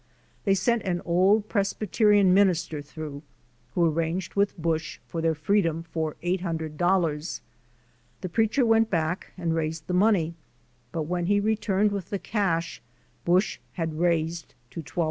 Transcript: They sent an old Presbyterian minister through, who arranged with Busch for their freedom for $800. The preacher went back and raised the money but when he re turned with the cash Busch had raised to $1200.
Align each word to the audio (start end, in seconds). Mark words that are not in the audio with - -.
They 0.45 0.55
sent 0.55 0.81
an 0.81 0.99
old 1.05 1.47
Presbyterian 1.47 2.33
minister 2.33 2.81
through, 2.81 3.21
who 3.75 3.85
arranged 3.85 4.33
with 4.33 4.57
Busch 4.59 4.97
for 5.05 5.21
their 5.21 5.35
freedom 5.35 5.83
for 5.83 6.15
$800. 6.23 7.41
The 8.21 8.29
preacher 8.29 8.65
went 8.65 8.89
back 8.89 9.31
and 9.37 9.53
raised 9.53 9.85
the 9.85 9.93
money 9.93 10.33
but 10.91 11.03
when 11.03 11.27
he 11.27 11.39
re 11.39 11.55
turned 11.55 11.91
with 11.91 12.09
the 12.09 12.17
cash 12.17 12.81
Busch 13.25 13.59
had 13.73 13.99
raised 13.99 14.55
to 14.71 14.81
$1200. 14.81 14.93